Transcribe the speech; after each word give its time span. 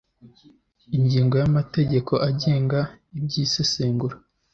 ingingo 0.97 1.33
ya 1.41 1.45
amategeko 1.51 2.11
agenga 2.29 2.79
iby 3.17 3.33
isesengura 3.45 4.15